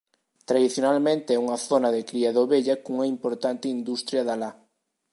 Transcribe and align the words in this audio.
Tradicionalmente 0.49 1.29
é 1.33 1.41
unha 1.45 1.57
zona 1.69 1.89
de 1.95 2.01
cría 2.09 2.29
de 2.33 2.39
ovella 2.45 2.75
cunha 2.83 3.11
importante 3.15 3.73
industria 3.77 4.21
da 4.27 4.35
la. 4.41 4.51